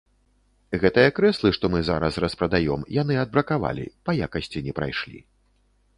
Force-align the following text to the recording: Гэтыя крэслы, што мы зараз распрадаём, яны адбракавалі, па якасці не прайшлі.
Гэтыя 0.83 1.09
крэслы, 1.17 1.51
што 1.57 1.65
мы 1.75 1.79
зараз 1.91 2.17
распрадаём, 2.25 2.87
яны 3.01 3.21
адбракавалі, 3.27 3.85
па 4.09 4.19
якасці 4.29 4.59
не 4.69 4.73
прайшлі. 4.81 5.19